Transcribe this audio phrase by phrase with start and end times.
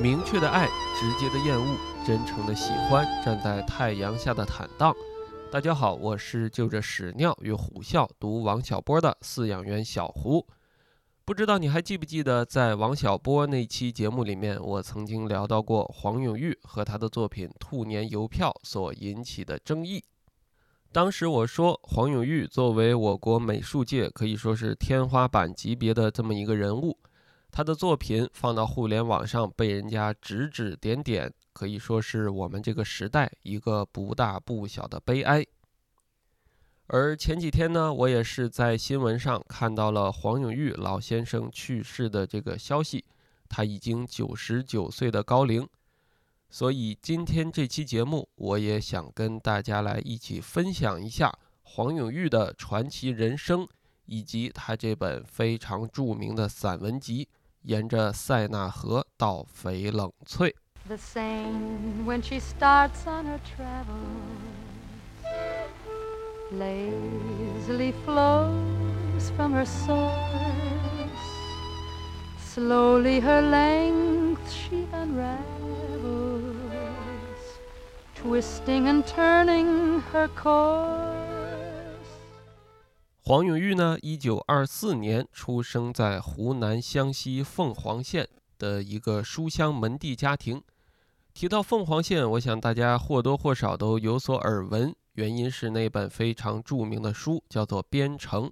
[0.00, 0.66] 明确的爱，
[0.98, 1.76] 直接的厌恶，
[2.06, 4.94] 真诚的喜欢，站在太阳下的坦荡。
[5.52, 10.46] 大家好，我是就着屎尿与虎啸读王小波的饲养员小胡。
[11.26, 20.02] 不知道你还记不记得，在王小波那期节目里面，我曾经聊到过黄永玉和他的作品《兔年邮票》所引起的争议。
[20.90, 26.96] 当时我说，黄永玉作为我国美术界可以说是天花板级别的这么一个人物。
[27.52, 35.44] 他的作品放到互联网上被人家指指点点，可以说是我们这个时代一个不大不小的悲哀。
[36.86, 43.04] 而前几天呢，我也是在新闻上看到了黄永玉老先生去世的这个消息，
[43.48, 45.68] 他已经九十九岁的高龄。
[46.48, 51.32] 所以今天这期节目，我也想跟大家来一起分享一下
[51.62, 53.68] 黄永玉的传奇人生，
[54.06, 57.28] 以及他这本非常著名的散文集。
[57.63, 60.55] 沿着塞纳河到翡冷翠。
[60.87, 64.45] The Seine when she starts on her travels
[66.51, 70.11] lazily flows from her source.
[72.37, 76.55] Slowly her length she unravels,
[78.15, 81.18] twisting and turning her course.
[83.30, 88.28] 黄永玉呢，一九二四年出生在湖南湘西凤凰县
[88.58, 90.60] 的一个书香门第家庭。
[91.32, 98.48] 提到凤凰县，我想大家或多或少都有所耳闻，原因是那本非常著名的书叫做《编程》。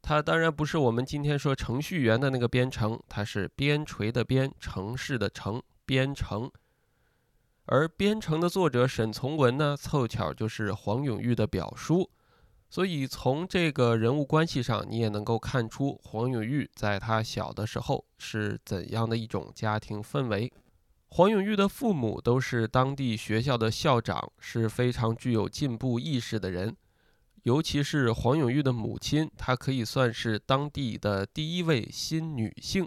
[0.00, 6.48] 它当然不是我们今天说程序员的那个编程，它是边陲的边，城市的城，编程。
[7.64, 12.08] 而《编程》的作者沈从文呢，凑巧就是黄永玉的表叔。
[12.70, 20.52] 所以从这个人物关系上，你也能够看出黄永玉在他小的时候是怎样的一种家庭氛围。
[21.10, 26.76] 黄永玉的父母都是当地学校的校长，是非常具有进步意识的人。
[27.44, 32.86] 尤其是黄永玉的母亲，她可以算是当地的第一位新女性。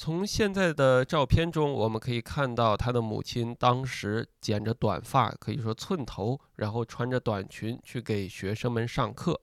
[0.00, 9.40] 从现在的照片中，我们可以看到他的母亲当时剪着短发，可以说寸头，然后穿着短裙去给学生们上课。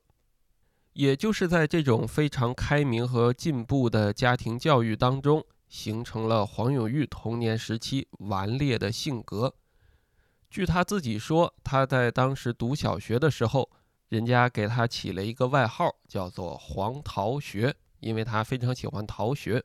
[0.94, 9.54] 也就是在这种非常开明和进步的家庭教育当中，形成了黄永玉童年时期顽劣的性格。
[10.50, 13.70] 据他自己说，他在当时读小学的时候，
[14.08, 19.62] 人家给他起了一个外号，叫做“黄逃学”，因为他非常喜欢逃学。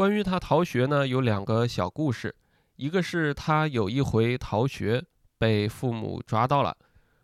[0.00, 2.34] 关于他逃学呢，有两个小故事。
[2.76, 5.04] 一个是他有一回逃学
[5.36, 6.74] 被父母抓到了，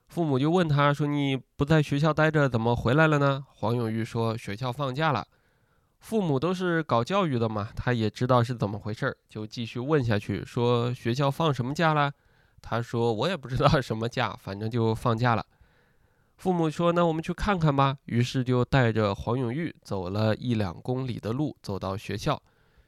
[0.09, 5.27] 父母就问他说：“你不在学校待着，怎么回来了呢？”黄永玉说：“学校放假了。”
[6.01, 12.13] 父母都是搞教育的嘛，他也知道是怎么回事儿，就继续问下去说：“学校放什么假了？”
[12.61, 15.43] 他说：“我也不知道什么假，反正就放假了。”
[16.37, 22.39] 父母说：“那我们去看看吧。”于是就带着黄永玉走了一两公里的路，走到学校。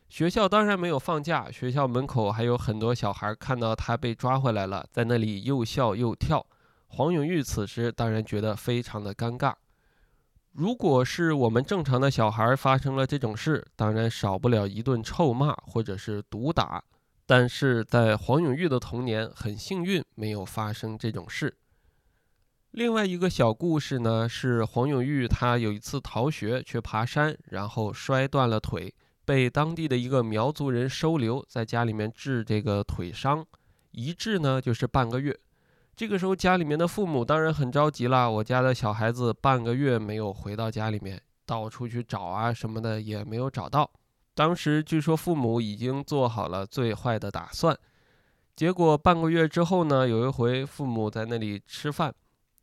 [0.09, 6.45] 学校当然没有放假，学校门口还有很多小孩看到他被抓回来了，在那里又笑又跳。
[6.87, 9.53] 黄永玉此时当然觉得非常的尴尬。
[10.53, 16.83] 如果是我们正常的小孩发生了这种事，当然少不了一顿臭骂或者是毒打。
[17.27, 21.55] 但是在黄永玉的童年，很幸运没有发生这种事。
[22.71, 28.95] 另外一个小故事呢，是黄永玉他有一次逃学去爬山，然后摔断了腿。
[29.29, 33.45] 被当地的一个苗族人收留，在家里面治这个腿伤，
[33.91, 35.39] 一治呢就是半个月。
[35.95, 43.91] 这个时候家里面的父母当然很着急了，我家的小孩子半个月没有回到家里面，到处去找啊什么的也没有找到。
[44.33, 47.77] 当时据说父母已经做好了最坏的打算。
[48.57, 52.15] 结果半个月之后呢，有一回父母在那里吃饭，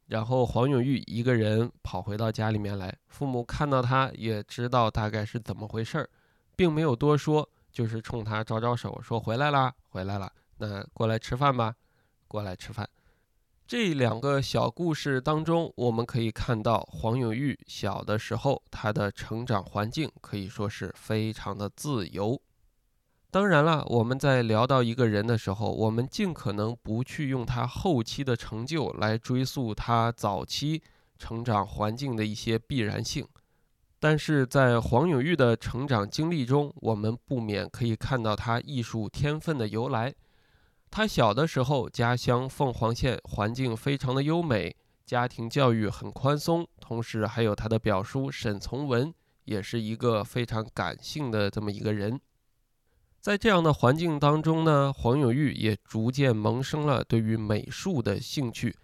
[0.08, 6.09] 然后黄永玉一个人跑回到家里面来，父母看到他也知道大概是怎么回事儿。
[6.55, 11.75] 并没有多说，就是冲他招招手，说回来啦，回来了，那过来吃饭吧，
[12.28, 12.90] 过来吃饭。
[13.67, 22.40] 这两个小故事当中，我们可以看到黄永玉小的时候，他的成长环境可以说是非常的自由。
[23.31, 30.81] 当然了，我们在聊到一个人的时候，我们尽可能不去用他后期的成就来追溯他早期
[31.17, 33.28] 成长环境的一些必然性。
[34.07, 40.13] 但是在黄永玉的成长经历中，我们不免可以看到他艺术天分的由来。
[40.91, 44.75] 他小的时候，家乡凤凰县环境非常的优美，
[45.07, 49.11] 家庭教育很宽松，同时还有他的表叔沈从文，
[49.46, 52.22] 也是一个非常感性的这么一个人。
[53.19, 58.75] 在这样的环境当中呢，黄永玉也逐渐萌生了对于美术的兴趣。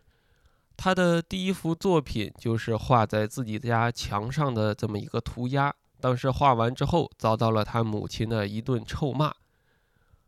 [0.83, 5.71] 他的第一幅作品就是画在自己家墙上的这么一个涂鸦。
[5.99, 9.31] 当时画完之后，遭到了他母亲的一顿臭骂。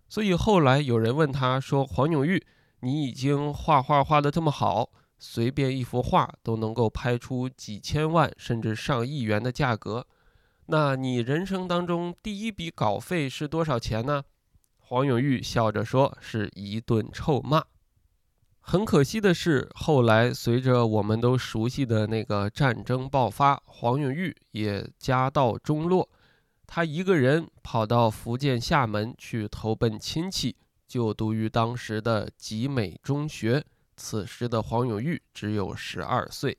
[0.07, 2.45] 所以后来有人问他说：“黄永玉，
[2.81, 10.05] 你已经画画画的这么好，随便一幅画都能够拍出几千万甚至上亿元的价格。”
[10.67, 14.21] 那你人生当中第一笔稿费是多少钱呢？
[14.77, 17.63] 黄永玉笑着说：“是一顿臭骂。”
[18.65, 26.09] 很可惜的是，后来随着我们都熟悉的那个战争爆发，黄永玉也家道中落，
[26.65, 30.55] 他一个人跑到福建厦门去投奔亲戚，
[30.87, 33.63] 就读于当时的集美中学。
[33.97, 36.57] 此时的黄永玉只有十二岁。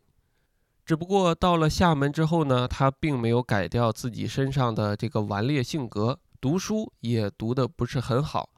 [0.85, 8.51] 只不过到了厦门之后呢，他并没有改掉自己身上的这个顽劣性格，读书也读得不是很好。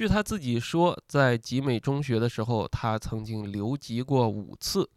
[0.00, 4.88] 据他自己说，在集美中学的时候，他曾经留级过五次。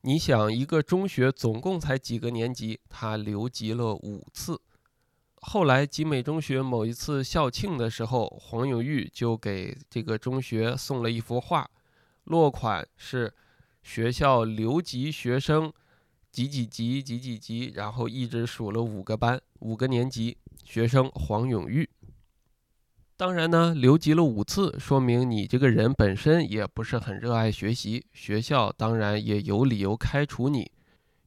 [0.00, 4.60] 你想，一个中学总共才几个年级，他留级了五次。
[5.36, 11.70] 后来集美中学某一次校庆的时候，黄永玉就给这个中学送了一幅画，
[12.24, 13.32] 落款是
[13.84, 15.72] 学校留级学生。
[16.32, 21.88] 几几级几几级，然后一直数了五个班，五个年级学生黄永玉。
[23.24, 30.70] 当然呢，留级了五次，说明你这个人本身也不是很热爱学习，学校当然也有理由开除你。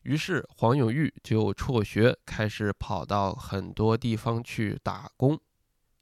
[0.03, 5.39] 于是黄永玉就辍学，开始跑到很多地方去打工。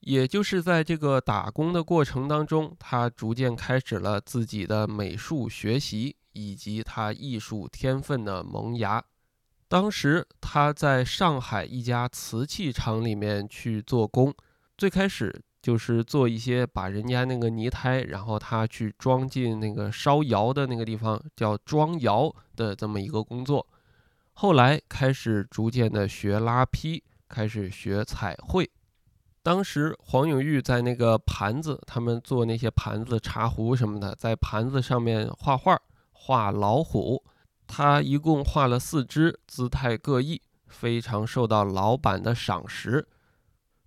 [0.01, 6.17] 也就是在这个打工的过程当中，他逐渐开始了自己的美术学习。
[6.33, 9.01] 以及他艺术天分的萌芽。
[9.69, 14.35] 当时他在上海一家瓷器厂里面去做工，
[14.77, 23.65] 最开始就是做一些把人家那个泥胎，然后他去装进那个烧窑的那个地方，叫装窑的这么一个工作。
[24.33, 28.69] 后来开始逐渐的学拉坯，开始学彩绘。
[29.41, 35.81] 当时黄永玉在那个盘子，他们做那些盘子、茶壶什么的，在盘子上面画画。
[36.11, 37.23] 画老虎，
[37.65, 43.07] 他一共画了四只，姿态各异，非常受到老板的赏识。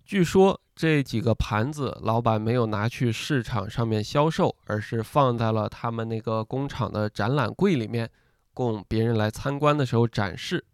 [0.05, 8.09] 据说这几个盘子，老板没有拿去市场上面销售，而是放在了他们那个工厂的展览柜里面，
[8.53, 10.65] 供别人来参观的时候展示。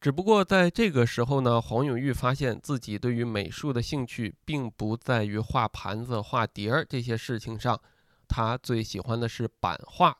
[0.00, 7.78] 只不过在这个时候呢，黄永玉发现自己对于美术的兴趣，并不在于画盘子、画碟儿这些事情上，
[8.26, 10.16] 他最喜欢的是版画。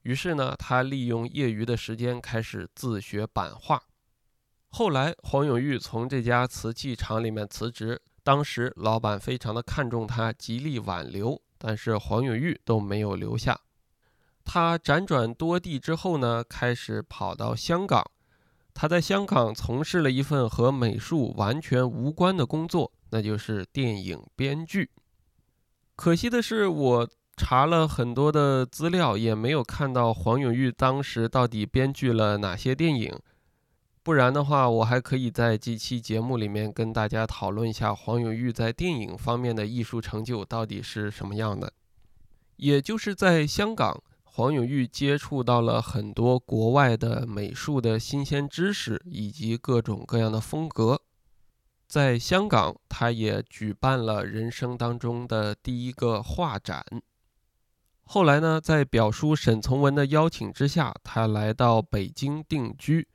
[0.00, 3.82] 于是呢，他利用业余的时间开始自学版画。
[4.70, 8.00] 后来，黄永玉从这家瓷器厂里面辞职。
[8.22, 13.58] 当时，老板非常的看重他，极力挽留，但是黄永玉都没有留下。
[14.44, 18.04] 他辗转多地之后呢，开始跑到香港。
[18.74, 24.90] 他在香港从事了一份和美术完全无关的工作，那就是电影编剧。
[25.96, 27.08] 可惜的是，我。
[27.40, 33.16] 查了很多的资料，也没有看到黄永玉当时到底编剧了哪些电影。
[34.08, 41.70] 不然的话，我还可以在这期节目里面跟大家讨论一下黄永玉在电影方面的艺术成就到底是什么样的。
[42.56, 51.02] 也就是在香港，黄永玉接触到了很多国外的美术的新鲜知识以及各种各样的风格。
[51.86, 56.82] 在香港，他也举办了人生当中的第一个画展。
[58.04, 63.06] 后来呢，在表叔沈从文的邀请之下，他来到北京定居。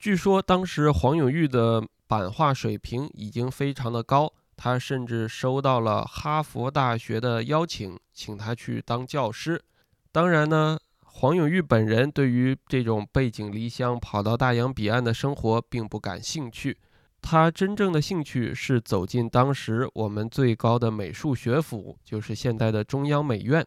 [0.00, 9.62] 据说当时黄永玉的版画水平已经非常的高，他甚至收到了哈佛大学的邀请，请他去当教师。
[10.10, 16.78] 当然呢，黄永玉本人对于这种背井离乡跑到大洋彼岸的生活并不感兴趣，
[17.20, 23.62] 他真正的兴趣是走进当时我们最高的美术学府，就是现在的中央美院。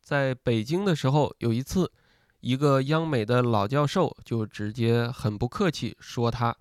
[0.00, 1.92] 在北京的时候，有一次，
[2.40, 6.56] 一个央美的老教授就直接很不客气说：“他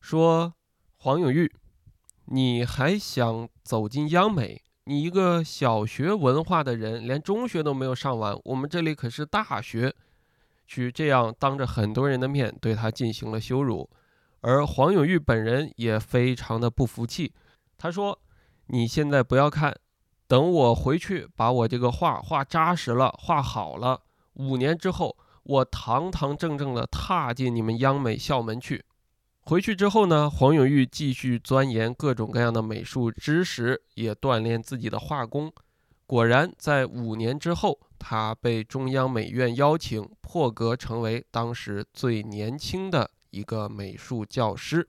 [0.00, 0.54] 说
[0.96, 1.52] 黄永玉，
[2.26, 4.62] 你还想走进央美？
[4.84, 9.94] 你一个小学文化的人，连中学都没有上完，我们这里可是大学。”
[10.66, 13.90] 去这样当着很多人的面对他进行了羞辱，
[14.40, 17.34] 而黄永玉本人也非常的不服气。
[17.76, 18.18] 他说
[18.68, 19.76] ：“你现在不要看。”
[20.26, 24.00] 等我回去把我这个画画扎实了，画好了，
[24.34, 28.84] 五年之后，我堂堂正正的踏进你们央美校门去。
[29.42, 35.52] 回去之后呢，黄永玉继续钻研各种各样的美术知识，也锻炼自己的画工。
[36.06, 44.88] 果然，在五年之后，他被中央美院邀请，破格成为当时最年轻的一个美术教师。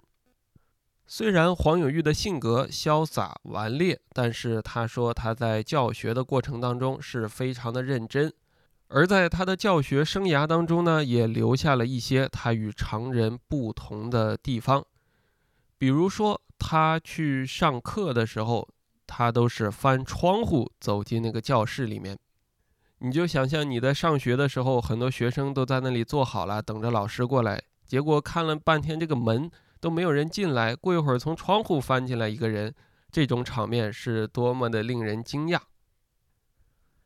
[1.07, 8.33] 虽然黄永玉的性格潇洒顽劣，但是他说他在教学的过程当中是非常的认真。
[8.87, 14.85] 而在他的教学生涯当中呢，也留下了一些他与常人不同的地方。
[15.77, 18.67] 比如说，他去上课的时候，
[19.07, 22.17] 他都是翻窗户走进那个教室里面。
[22.99, 29.51] 你就想象你在上学的时候，很多学生都在那里坐好了，等着老师过来，结果看了半天这个门
[29.81, 32.73] 都没有人进来，过一会儿从窗户翻进来一个人，
[33.11, 35.59] 这种场面是多么的令人惊讶。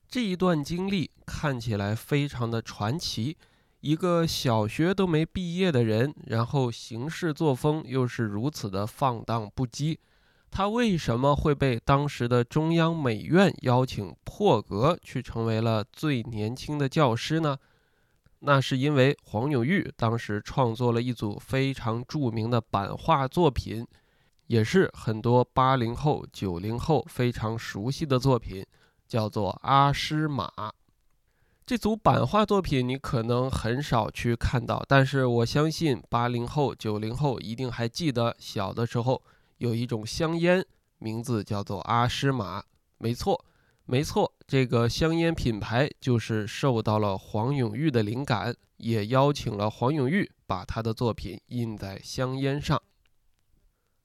[0.09, 3.37] 这一段经历看起来非常的传奇，
[3.81, 9.99] 一个小学都没毕业的人，然后行事作风又是如此的放荡不羁，
[10.49, 17.55] 他为什么会被当时的中央美院邀请破格去成为了最年轻的教师呢？
[18.39, 23.85] 那是因为黄永玉当时创作了一组非常著名的版画作品，
[24.47, 28.65] 也是很多八零后、九零后非常熟悉的作品。
[29.09, 30.47] 叫做阿诗玛，
[31.65, 39.21] 这组版画作品你可能很少去看到，但是我相信八零后、九零后一定还记得小的时候
[39.57, 40.63] 有一种香烟，
[40.99, 42.63] 名字叫做阿诗玛。
[42.99, 43.43] 没错，
[43.85, 52.79] 没错，这个香烟品牌就是受到了黄永玉的灵感，也邀请了黄永玉把他的作品印在香烟上。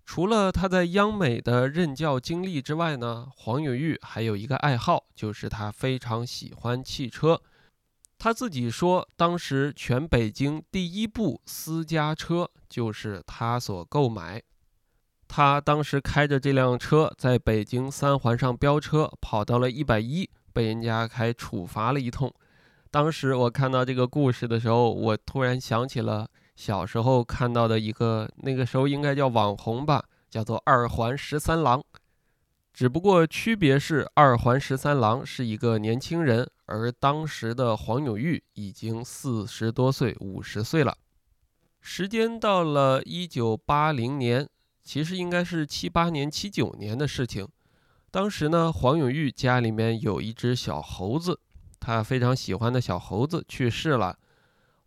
[0.06, 7.40] 除了他在央美的任教经历之外呢，黄永玉还有一个爱好，就是他非常喜欢汽车。
[8.18, 14.42] 他自己说，当时全北京第一部私家车就是他所购买。
[15.26, 22.32] 他当时开着这辆车在北京三环上飙车，跑到了一百一，被人家还处罚了一通。
[22.90, 26.28] 当时我看到这个故事的时候，我突然想起了。
[26.54, 31.82] 小时候看到的一个，那个时候应该叫网红吧，叫做二环十三郎。
[32.72, 40.96] 只不过区别是，二环十三郎是一个年轻人，而当时的黄永玉已经四十多岁、五十岁了。
[41.80, 44.48] 时间到了一九八零年，
[44.82, 47.46] 其实应该是七八年、七九年的事情。
[48.10, 51.38] 当时呢，黄永玉家里面有一只小猴子，
[51.78, 54.18] 他非常喜欢的小猴子去世了。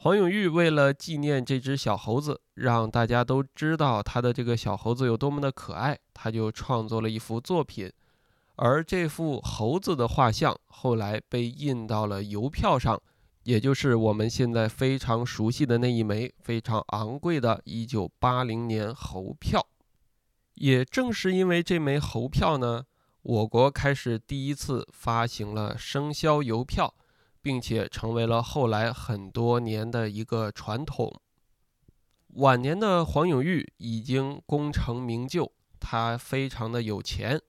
[0.07, 7.91] 黄永玉为了纪念这只小猴子，让大家都知道他的这个小猴子有多么的可爱，他就创作了一幅作品。
[8.55, 12.97] 而这幅猴子的画像后来被印到了邮票上，
[13.43, 19.67] 也就是我们现在非常熟悉的那一枚非常昂贵的1980年猴票。
[20.53, 22.85] 也正是因为这枚猴票呢，
[23.23, 26.93] 我国开始第一次发行了生肖邮票。
[27.41, 31.11] 并且成为了后来很多年的一个传统。
[32.35, 37.41] 晚年的黄永玉已经功成名就，他非常的有钱，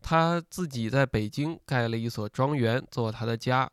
[0.00, 3.70] 他自己在北京盖了一所庄园做他的家，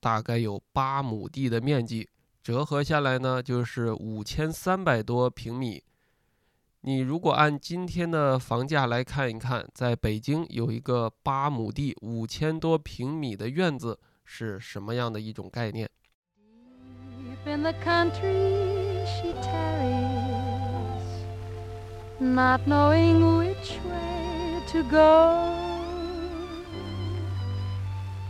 [0.00, 2.08] 大概有八亩地的面积，
[2.42, 5.82] 折合下来呢就是五千三百多平米。
[6.82, 13.98] 你如果按今天的房价来看一看，在北京有一个八亩地五千多平米的院子。
[14.27, 15.89] 是什么样的一种概念？
[17.45, 21.03] Deep in the country she tarries,
[22.19, 25.51] not knowing which way to go,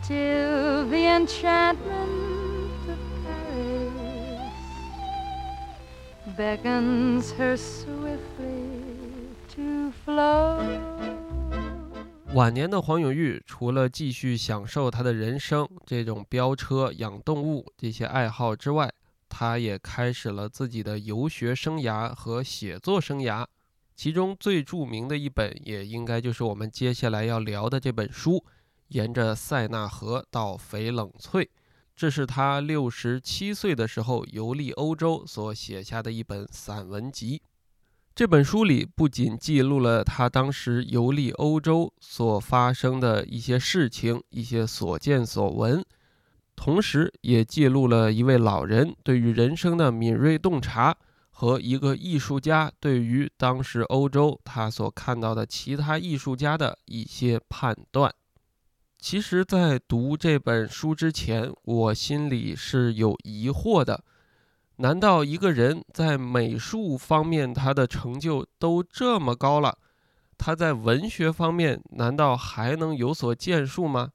[0.02, 4.52] till the enchantment of Paris
[6.36, 8.68] beckons her swiftly
[9.54, 10.60] to flow.
[12.35, 18.93] 晚年的黄永玉，除了继续享受他的人生这种飙车、养动物这些爱好之外，
[19.27, 23.43] 他也开始了自己的游学生涯和写作生涯。
[23.95, 28.33] 其中最著名的一本，也应该就是我们接下来要聊的这本书
[28.89, 31.45] 《沿着塞纳河到翡冷翠》，
[31.95, 37.41] 这是他六十七岁的时候游历欧洲所写下的一本散文集。
[38.19, 45.81] 这本书里不仅记录了他当时游历欧洲所发生的一些事情、一些所见所闻，
[46.53, 50.93] 同时也记录了一位老人对于人生的敏锐洞察
[51.29, 58.13] 和一个艺术家对于当时欧洲他所看到的其他艺术家的一些判断。
[58.97, 64.03] 其实，在读这本书之前，我心里是有疑惑的。
[64.81, 69.77] 难道一个人在美术方面他的成就都这么高了，
[70.37, 74.11] 他在文学方面难道还能有所建树吗？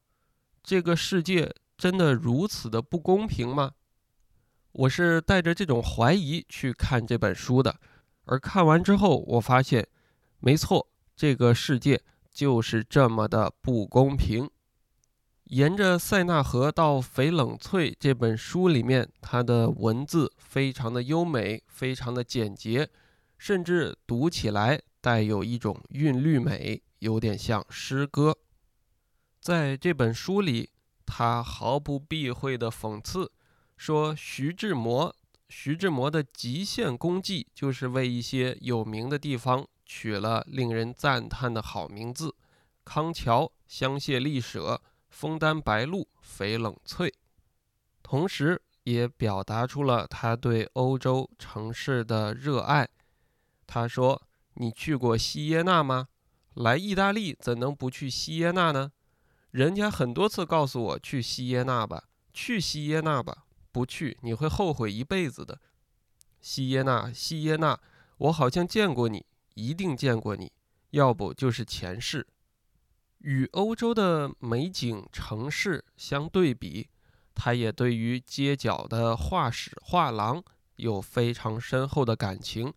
[0.62, 3.72] 这个世界真的如此的不公平吗？
[4.72, 7.76] 我是带着这种怀疑去看这本书的，
[8.24, 9.86] 而看完之后，我发现，
[10.40, 12.02] 没错，这个世界
[12.32, 14.50] 就是这么的不公平。
[15.54, 22.90] 沿着塞纳河到翡冷翠这本书里面，它的文字非常的优美，非常的简洁，
[23.38, 28.36] 甚至读起来带有一种韵律美，有点像诗歌。
[29.40, 30.70] 在这本书里，
[31.06, 33.30] 他毫不避讳的讽刺
[33.76, 35.14] 说，徐志摩，
[35.48, 42.34] 徐志摩的极限功绩就是为一些有名的地方取了令人赞叹的好名字，
[42.84, 44.82] 康桥、香榭丽舍。
[45.14, 47.14] 枫丹白露、翡冷翠，
[48.02, 52.88] 同时也表达出了他对欧洲城市的热爱。
[53.64, 54.20] 他说
[54.54, 56.08] ：“你去过锡耶纳吗？
[56.54, 58.90] 来意大利怎能不去锡耶纳呢？
[59.52, 65.60] 人家很多次告诉我去锡耶纳吧，去锡耶纳吧，不去你会后悔一辈子的。
[66.40, 67.80] 锡耶纳，锡耶纳，
[68.18, 70.50] 我好像见过你，一定见过你，
[70.90, 72.26] 要不就是前世。”
[73.24, 76.86] 与欧洲的美景城市相对比，
[77.34, 80.44] 他也对于街角的画室画廊
[80.76, 82.70] 有非常深厚的感情，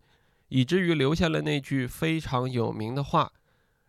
[0.48, 3.30] 以至于留下了那句非常有名的话：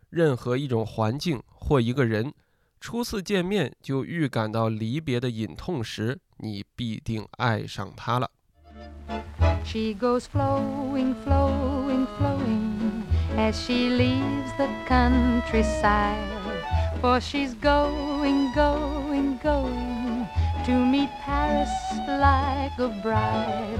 [0.09, 2.33] 任何一种环境或一个人，
[2.81, 8.29] 初次见面就预感到离别的隐痛时，你必定爱上他了。
[9.63, 13.03] She goes flowing, flowing, flowing
[13.37, 16.38] as she leaves the countryside.
[17.01, 20.27] For she's going, going, going
[20.65, 21.69] to meet Paris
[22.07, 23.79] like a bride.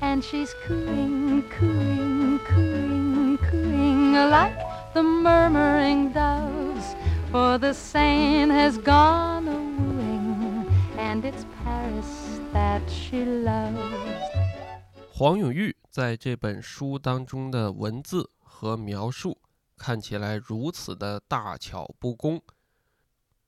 [0.00, 4.58] And she's cooing, cooing, cooing, cooing like
[4.94, 6.96] the murmuring doves.
[7.30, 10.66] For the Seine has gone a wooing,
[10.98, 14.22] and it's Paris that she loves.
[15.10, 19.38] 黄永玉在这本书当中的文字和描述
[19.78, 22.42] 看起来如此的大巧不工，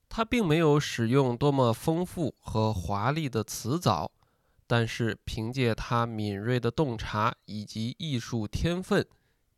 [0.08, 4.10] 他并没有使用多么丰富和华丽的词藻，
[4.66, 9.06] 但是凭借他敏锐的洞察以及艺术天分，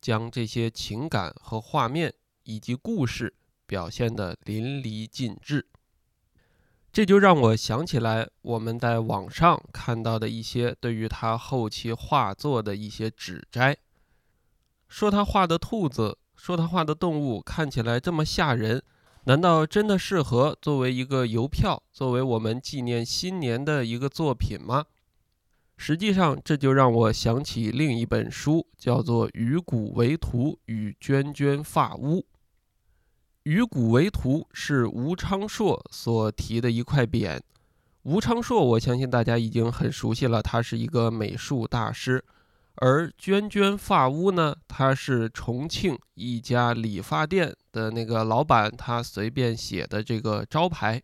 [0.00, 3.32] 将这些情感和画面以及故事
[3.66, 5.66] 表现得淋漓尽致。
[6.92, 13.76] 这就让我想起来我们在网上看到的一些对于他后期画作的一些指摘，
[14.88, 18.82] 说他画的兔子，说他画的动物看起来这么吓人。
[19.24, 24.86] 难道真的适合作为一个邮票，作为我们纪念新年的一个作品吗？
[25.76, 32.16] 实际上，这就让我想起另一本书，叫做《鱼骨为徒与涓涓发屋》。
[33.44, 37.40] 《鱼骨为徒》是吴昌硕所提的一块匾。
[38.02, 42.24] 吴昌硕，我相信大家已经很熟悉了，他是一个美术大师。
[42.82, 50.98] 而娟娟发屋呢，它是重庆一家理发店的那个老板，他随便写的这个招牌。《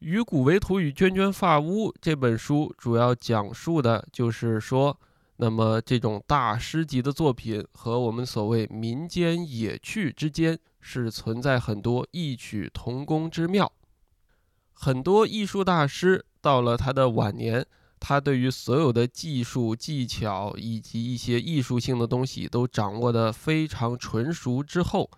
[0.00, 5.00] 鱼骨为图与娟娟发屋》这本书主要讲述的就是说，
[5.36, 13.72] 那么这种大师级的作品和我们所谓民间野趣之间是存在很多异曲同工之妙。
[14.74, 17.64] 很多艺术大师到了他的晚年。
[18.08, 25.10] 他对于所有的技术技巧以及一些艺术性的东西都掌握得非常纯熟之后，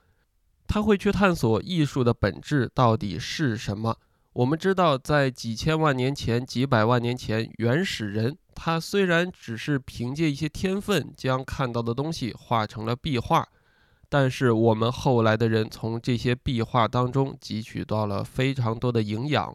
[0.66, 3.94] 他会去探索艺术的本质到底是什么。
[4.32, 13.46] 我们知道，在几千万年前、几百万年前，原始人他虽然只是凭借一些天分将看到的东西画成了壁画，
[14.08, 19.54] 但是我们后来的人从这些壁画当中汲取到了非常多的营养。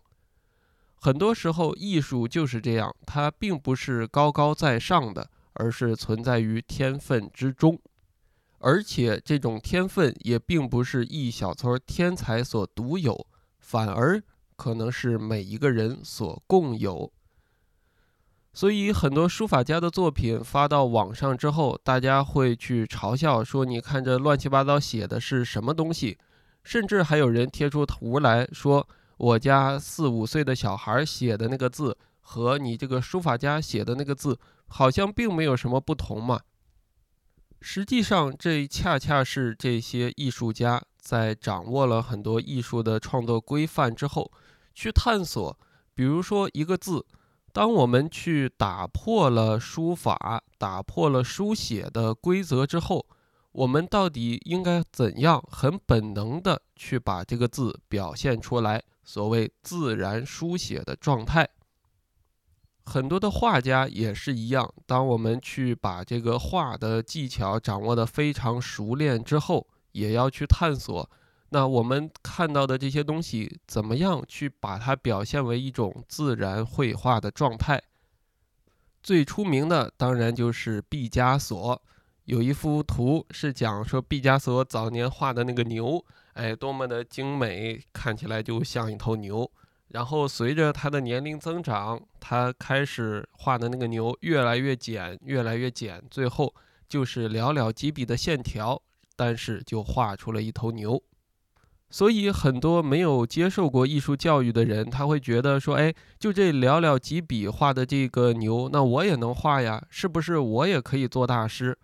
[1.03, 7.77] 很多时候，艺术就是这样，它并不是高高在上的，而是存在于天分之中，
[8.59, 13.27] 而且这种天分也并不是一小撮天才所独有，
[13.59, 14.23] 反而
[14.55, 17.11] 可能是每一个人所共有。
[18.53, 26.17] 所以，很多书法家的作品发到网上之后，大家会去嘲笑说：“你看这乱七八糟写的是什么东西？”
[26.63, 28.87] 甚至还有人贴出图来说。
[29.23, 36.41] 我家四五岁的小孩写的那个字和你这个书法家写的那个字好像并没有什么不同嘛。
[37.61, 44.29] 实际上，这恰恰是这些艺术家在掌握了很多艺术的创作规范之后，
[44.73, 45.57] 去探索。
[45.95, 47.05] 比如说，一个字
[47.53, 53.05] 当我们去打破了书法、打破了书写的规则之后，
[53.53, 58.83] 我们到底应该怎样很本能的去把这个字表现出来？
[59.05, 61.47] 所谓自然书写的状态。
[62.85, 71.09] 很多的画家也是一样，当我们去把这个画的技巧掌握的非常熟练之后，也要去探索，
[71.49, 77.81] 那我们看到的这些东西，怎么样去把它表现为一种自然绘画的状态？
[79.01, 81.81] 最出名的当然就是毕加索，
[82.25, 89.49] 有一幅图是讲说毕加索早年画的那个牛，哎，多么的精美，看起来就像一头牛。
[89.89, 96.53] 然后随着他的年龄增长，他开始画的那个牛越来越简，越来越简，最后
[96.87, 98.81] 就是寥寥几笔的线条，
[99.17, 101.03] 但是就画出了一头牛。
[101.89, 109.85] 所以很多没有接受过艺术教育的人，他会觉得说：“哎，就这寥寥几笔画的这个牛，那我也能画呀？
[109.89, 111.77] 是不是我也可以做大师？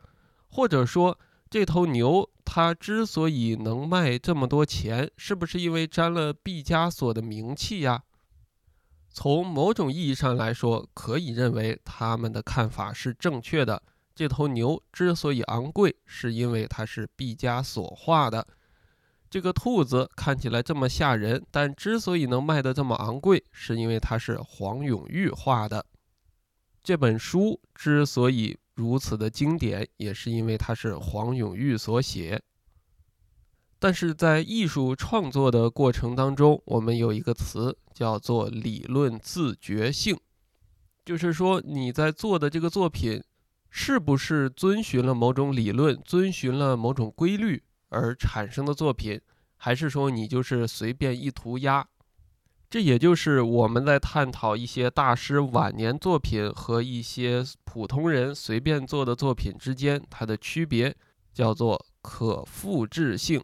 [0.49, 1.17] 或者说
[1.49, 8.01] 这头牛？”它之所以能卖这么多钱，是不是因为沾了毕加索的名气呀？
[9.11, 13.83] 从某种意义上来说，可以认为他们的看法是正确的。
[14.15, 18.47] 这头牛之所以昂贵，是因为它是毕加索画的。
[19.29, 25.85] 这个兔子看起来这么吓人，但之所以能卖得这么昂贵，是因为它是黄永玉画的。
[26.81, 28.57] 这本书之所以。
[28.79, 32.41] 如此的经典，也是因为它是黄永玉所写。
[33.77, 40.17] 但是在艺术创作的过程当中，我们有一个词叫做理论自觉性，
[41.03, 43.21] 就是说你在做的这个作品，
[43.69, 49.19] 是不是遵循了某种理论，遵循了某种规律而产生的作品，
[49.57, 51.85] 还是说你就是随便一涂鸦？
[52.69, 60.95] 这也就是我们在探讨一些大师晚年作品和一些普通人随便做的作品之间它的区别，
[61.33, 63.43] 叫做可复制性。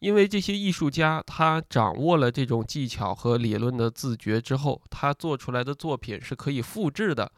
[0.00, 7.30] 因为这些艺术家他掌握了这种技巧和理论的自觉之后，他做出来的作品是可以复制的。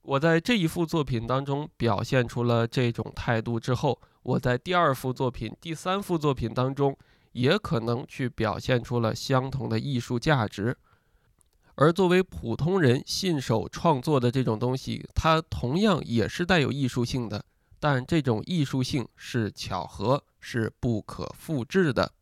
[0.00, 6.96] 我在这一幅作品当中表现出了这种态度之后，我在第二幅作品、第三幅作品当中。
[7.38, 10.76] 也可能去表现出了相同的艺术价值，
[11.76, 17.44] 而作为普通人信手创作的这种东西，它同样也是带有艺术性的，
[17.78, 22.12] 但这种艺术性是巧合，是不可复制的。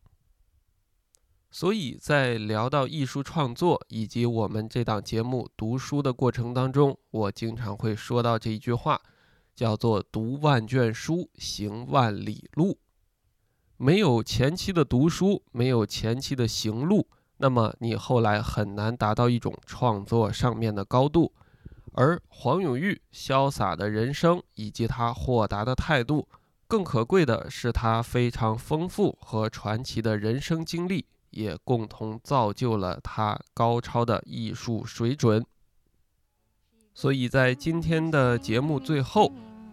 [1.50, 9.00] 所以在聊到艺术创作以及我们这档节目读书的过程当中，我经常会说到这一句话，
[9.54, 12.78] 叫做“读万卷书，行万里路”。
[13.78, 21.32] 没有前期的读书，没有前期的行路，那么你后来很难达到一种创作上面的高度。
[21.92, 26.26] 而黄永玉潇洒的人生以及他豁达的态度，
[26.66, 35.44] 更可贵的是他非常丰富和传奇的人生经历，也共同造就了他高超的艺术水准。
[36.94, 39.30] 所以在今天的节目最后。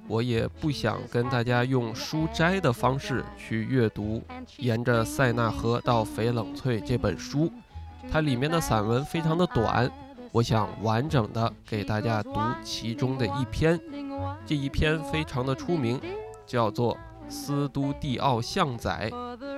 [0.08, 4.22] 我也不想跟大家用书摘的方式去阅读
[4.58, 7.52] 《沿着塞纳河到翡冷翠》这本书，
[8.12, 9.90] 它里面的散文非常的短，
[10.32, 13.80] 我想完整的给大家读其中的一篇，
[14.46, 16.00] 这一篇非常的出名，
[16.46, 16.96] 叫做
[17.30, 19.10] 《斯都蒂奥巷仔》，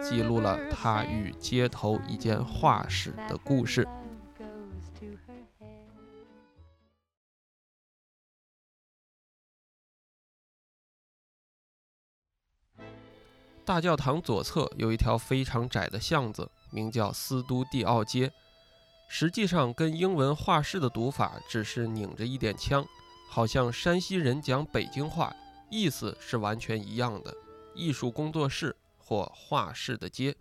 [0.01, 3.87] 记录了他与街头一间画室的故事。
[13.65, 18.31] 大教堂左侧有一条非常窄的巷子，名叫斯都蒂奥街。
[19.07, 22.85] 实际上，跟英文画室的读法只是拧着一点腔，
[23.27, 25.35] 好像山西人讲北京话，
[25.71, 27.35] 意思是完全一样的。
[27.73, 30.35] 艺术工作室或画室的街。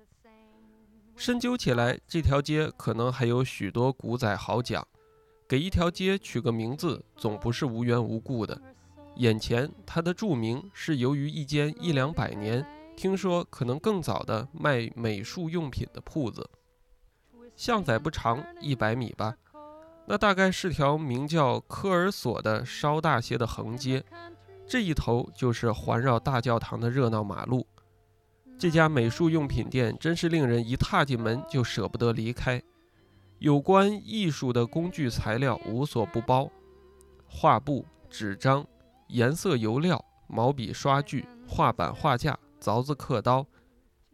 [1.17, 4.87] 深究起来，这条街可能还有许多古仔好讲。
[5.49, 8.61] 给一条街取个名字，总不是无缘无故的。
[9.17, 12.67] 眼前，它的著名是由于一间一两百年。
[12.96, 16.48] 听说可能更早的卖美术用品的铺子，
[17.57, 19.37] 巷仔不长，一百米吧，
[20.07, 24.04] 那大概是条名叫科尔索的稍大些的横街，
[24.66, 27.66] 这一头就是环绕大教堂的热闹马路。
[28.57, 32.62] 这家美术用品店真是令人一踏进门就舍不得离开，
[33.40, 36.48] 有关艺术的工具材料无所不包，
[37.26, 38.64] 画布、纸张、
[39.09, 42.38] 颜色油料、毛笔、刷具、画板、画架。
[42.64, 43.46] 凿子、刻刀，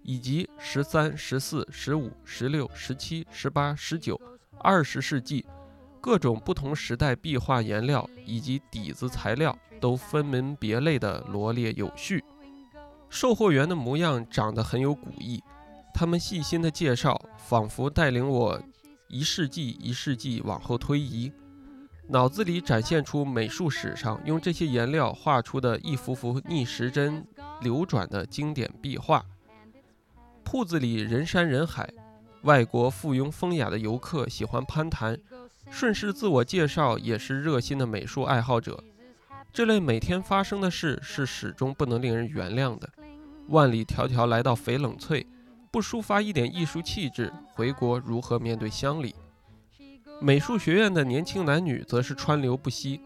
[0.03, 4.21] 以及十三、十四、十五、十六、十七、十八、十九、
[4.59, 5.47] 二十世纪
[6.01, 12.25] 各种不同时代壁画颜料以及底子材料都分门别类地罗列有序。
[13.09, 15.41] 售货员的模样长得很有古意，
[15.95, 18.61] 他们细心的介绍，仿佛带领我
[19.07, 21.33] 一世纪一世纪往后推移，
[22.09, 27.25] 脑子里展现出美术史上用这些颜料画出的一幅幅逆时针
[27.61, 29.25] 流转的经典壁画。
[30.43, 31.89] 铺子里人山人海，
[32.43, 35.19] 外国附庸风雅的游客喜欢攀谈。
[35.71, 38.83] 顺势自我介绍也是热心的美术爱好者。
[39.53, 42.89] 这类每天发生的事是始终不能令人原谅的。
[43.49, 45.27] 万里迢迢来到翡冷翠，
[45.71, 49.15] 不抒发一点艺术气质，回国如何面对乡里？
[50.21, 53.01] 美术学院的年轻男女则是川流不息，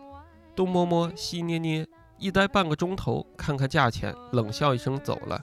[0.57, 1.87] 东摸摸西捏捏，
[2.19, 5.41] 一待半个钟头，看看价钱，冷笑一声走了。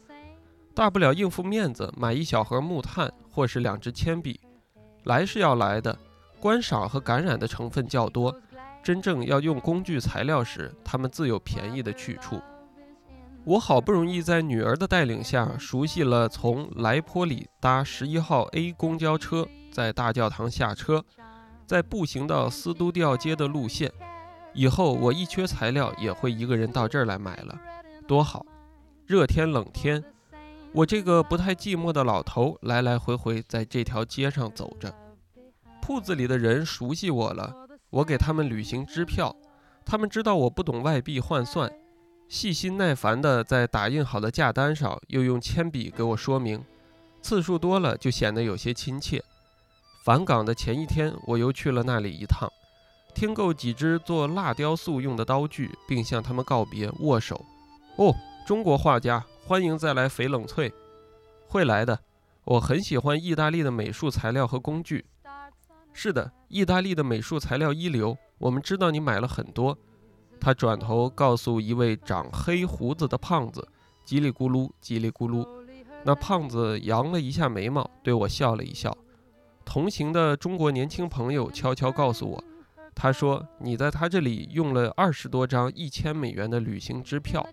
[0.73, 4.39] 大不了应付面子，买一小盒木炭或是两支铅笔。
[5.03, 5.97] 来是要来的。
[6.39, 8.35] 观赏和感染的成分较多，
[8.81, 12.41] 真正要用工具材料时，他们自有便宜的去处。
[13.43, 21.03] 我好不容易在女儿的带领下，熟悉了从莱坡里搭十一号 A 公交车，在大教堂下车，
[21.67, 23.91] 再步行到斯都迪奥街的路线。
[24.53, 27.59] 以后我一缺材料，也会一个人到这儿来买了，
[28.07, 28.45] 多好！
[29.05, 30.03] 热天冷天，
[30.73, 34.93] 我这个不太寂寞的老头，来来回回在这条街上走着。
[35.81, 37.53] 铺子里的人熟悉我了，
[37.89, 39.35] 我给他们旅行支票，
[39.85, 41.71] 他们知道我不懂外币换算，
[42.29, 46.63] 细心耐烦地在打印好的价单上又用铅笔给我说明，
[47.21, 49.23] 次数多了就显得有些亲切。
[50.03, 52.49] 返港的前一天，我又去了那里一趟，
[53.13, 57.45] 添购几支做蜡雕塑用的刀具，并向他们告别，握手。
[57.97, 60.73] 哦，中国画家，欢迎再来翡冷翠，
[61.47, 61.99] 会来的。
[62.43, 65.05] 我很喜欢意大利的美术材料和工具。
[65.93, 68.17] 是的，意大利的美术材料一流。
[68.37, 69.77] 我们知道你买了很多。
[70.39, 73.67] 他转头告诉一位长黑胡子的胖子
[74.07, 75.47] ：“叽里咕噜，叽里咕噜。”
[76.03, 78.97] 那胖子扬了一下眉毛，对我笑了一笑。
[79.63, 82.43] 同行的中国年轻朋友悄悄告诉我
[82.93, 87.47] ：“他说你在他这里用了二十多张一千美元的旅行支票。”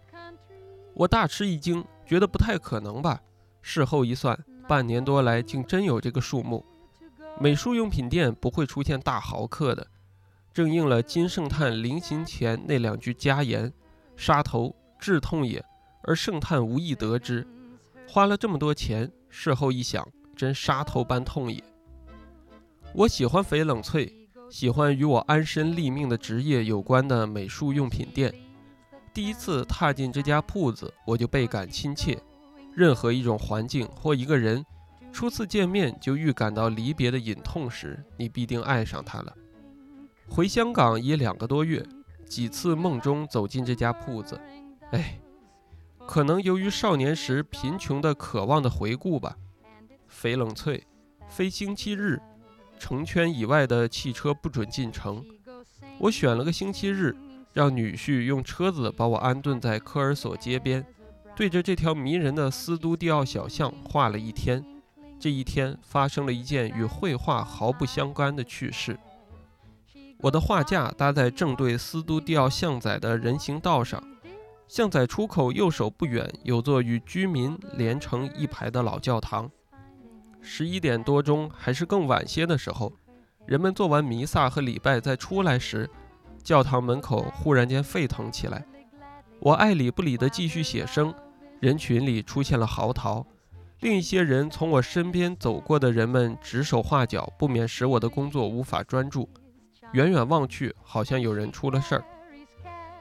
[0.94, 3.20] 我大吃一惊，觉得不太可能吧？
[3.62, 6.64] 事后一算，半年多来竟真有这个数目。
[7.40, 9.86] 美术用品店不会出现大豪客的，
[10.52, 13.72] 正应了金圣叹临行前那两句佳言
[14.16, 15.64] ：“杀头治痛也，
[16.02, 17.46] 而圣叹无意得之。”
[18.08, 21.62] 花了这么多钱，事后一想，真杀头般痛也。
[22.92, 24.12] 我喜欢翡冷翠，
[24.50, 28.34] 喜欢与我安身立命的职业有关的美术用品店。
[29.12, 32.18] 第一次踏进这家铺子，我就倍感亲切。
[32.74, 34.64] 任何一种环境或一个人。
[35.10, 39.34] 初次见面就预感到离别的隐痛时，你必定爱上他了。
[40.28, 41.84] 回香港已两个多月，
[42.26, 44.38] 几次梦中走进这家铺子，
[44.92, 45.18] 哎，
[46.06, 49.34] 可能由于少年时贫穷的渴望的回顾吧。
[50.08, 50.86] 翡冷翠，
[51.26, 52.20] 非星期日，
[52.78, 55.24] 城圈以外的汽车不准进城。
[55.98, 57.14] 我选了个星期日，
[57.52, 60.86] 让女婿用车子把我安顿在科尔索街边，
[61.34, 64.64] 对着这条迷人的斯都蒂奥小巷画了一天。
[65.20, 68.96] 这一天发生了一件与绘画毫不相干的趣事。
[70.20, 74.02] 我的画架搭在正对斯都蒂奥巷仔的人行道上，
[74.68, 79.50] 巷仔出口右手不远有座与居民连成一排的老教堂。
[80.40, 82.92] 十一点多钟还是更晚些的时候，
[83.46, 85.88] 人们做完弥撒和礼拜再出来时，
[86.42, 88.64] 教堂门口忽然间沸腾起来。
[89.40, 91.14] 我爱理不理地继续写生，
[91.60, 93.24] 人群里出现了嚎啕。
[93.80, 99.28] 另一些人从我身边走过的人们指手画脚，不免使我的工作无法专注。
[99.92, 102.04] 远远望去，好像有人出了事儿。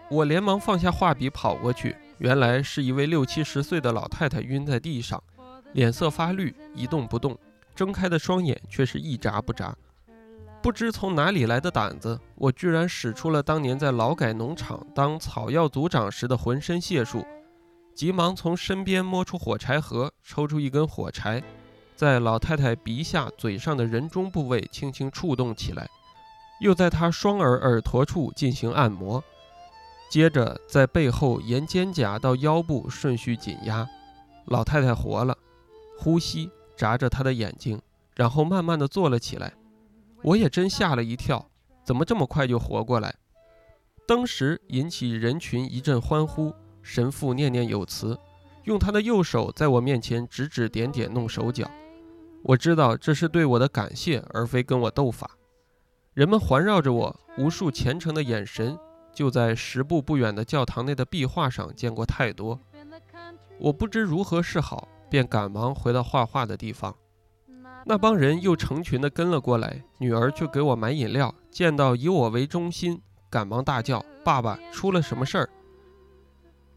[0.10, 5.22] 我连忙放下画笔跑过去，原来是一位六七十岁的老太太晕在地上，
[5.78, 7.38] 脸色发绿，一动不动，
[7.76, 9.78] 睁开的双眼却是一眨不眨。
[10.60, 17.24] 不知从哪里来的胆子，我居然使出了当年在劳改农场当草药组长时的浑身解数。
[17.94, 21.44] 急忙从身边摸出火柴盒，抽出一根火柴，
[21.96, 25.88] 在老太太鼻下、嘴上的人中部位轻轻触动起来，
[26.60, 29.24] 又在她双耳耳朵处进行按摩，
[30.10, 33.88] 接着在背后沿肩胛到腰部顺序紧压。
[34.46, 35.38] 老太太活了，
[35.98, 37.82] 呼吸眨着他的眼睛，
[38.16, 39.54] 然后慢慢的坐了起来。
[40.24, 41.50] 我也真吓了一跳，
[41.84, 43.16] 怎么这么快就活过来？
[44.08, 46.54] 当时引起人群一阵欢呼。
[46.82, 48.18] 神父念念有词，
[48.64, 51.70] 用他的右手在我面前指指点点弄手脚。
[52.44, 55.32] 我知道这是对我的感谢，而非跟我斗法。
[56.14, 58.80] 人们环绕着我，无数虔诚的眼神，
[59.14, 62.58] 就在十步不远的教堂内的壁画上见过太多。
[63.60, 66.96] 我不知如何是好，便赶忙回到画画的地方。
[67.86, 75.50] 那帮人又成群的跟了过来，女儿去给我买饮料，见到以我为中心，赶忙大叫：“爸爸，出了什么事儿？”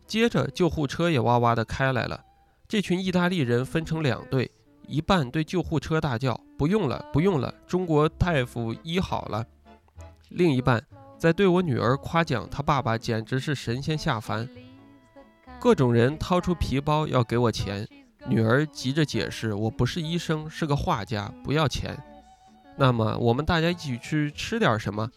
[0.07, 2.25] 接着救护车也哇哇的开来了。
[2.69, 4.49] 这群意大利人分成两队，
[4.87, 9.45] 一半对救护车大叫：“不用了，不用了，中国大夫医好了。”
[10.31, 10.81] 另一半
[11.19, 14.49] 在对我女儿夸奖她爸爸简直是神仙下凡。
[15.59, 17.87] 各种人掏出皮包要给我钱。
[18.26, 21.96] 女儿急着解释：“我不是医生，是个画家，不要钱。”
[22.76, 25.11] 那么我们大家一起去吃点什么？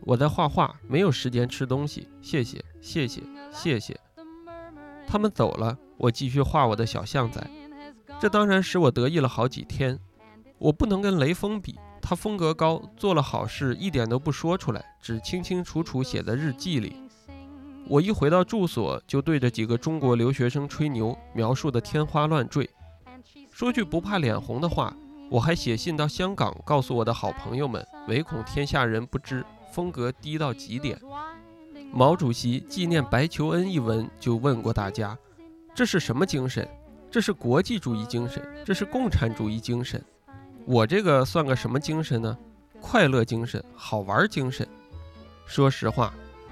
[0.00, 2.08] 我在画画，没有时间吃东西。
[2.20, 3.98] 谢谢，谢谢，谢谢。
[5.06, 7.44] 他们走了，我继续画我的小象仔。
[8.20, 9.98] 这当然使我得意了好几天。
[10.58, 17.01] 我不能跟雷锋比，他风格高，做了好事一点都不说出来，只清清楚楚写在日记里。
[17.88, 22.68] 我一回到住所，就对着几个中国留学生吹牛，描述的天花乱坠。
[23.50, 24.96] 说句不怕脸红的话，
[25.30, 30.98] 我还写信到香港，告诉我的好朋友们，唯恐天下人不知，风格低到极点。
[31.92, 35.18] 毛主席纪念白求恩一文就问过大家：
[35.74, 36.66] 这是什么精神？
[37.10, 40.02] 这是国际主义精神，这是共产主义精神。
[40.64, 42.38] 我这个算个什么精神呢？
[42.80, 44.66] 快乐精神，好玩精神。
[45.44, 46.14] 说实话。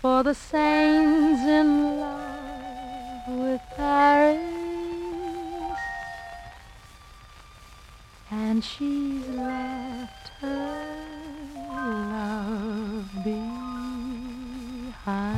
[0.00, 4.38] for the saints in love with Paris,
[8.30, 10.86] and she's left her
[11.72, 15.37] love behind.